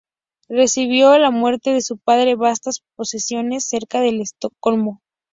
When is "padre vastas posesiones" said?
1.99-3.65